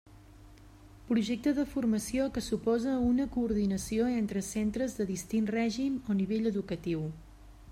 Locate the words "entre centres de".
4.21-5.07